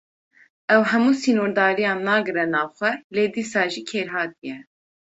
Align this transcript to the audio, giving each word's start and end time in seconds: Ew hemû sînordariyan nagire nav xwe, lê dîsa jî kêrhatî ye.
Ew 0.75 0.81
hemû 0.91 1.11
sînordariyan 1.19 1.99
nagire 2.07 2.45
nav 2.53 2.69
xwe, 2.77 2.91
lê 3.15 3.25
dîsa 3.33 3.63
jî 3.73 3.81
kêrhatî 3.89 4.43
ye. 4.49 4.57